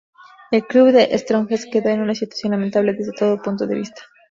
El 0.49 0.65
Club 0.65 0.93
The 0.93 1.15
Strongest 1.15 1.71
quedó 1.71 1.89
en 1.89 2.01
una 2.01 2.15
situación 2.15 2.53
lamentable 2.53 2.93
desde 2.93 3.11
todo 3.13 3.39
punto 3.39 3.67
de 3.67 3.75
vista. 3.75 4.01